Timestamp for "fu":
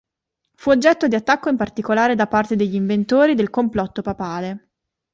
0.55-0.71